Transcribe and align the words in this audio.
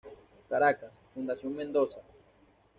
Caracas, 0.49 0.91
Fundación 1.13 1.55
Mendoza, 1.55 1.99
pp. 1.99 2.13